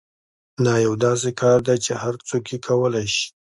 دا 0.65 0.75
یو 0.85 0.93
داسې 1.05 1.29
کار 1.41 1.57
دی 1.67 1.77
چې 1.85 1.93
هر 2.03 2.13
څوک 2.27 2.43
یې 2.51 2.57
کولای 2.67 3.07
شي 3.15 3.27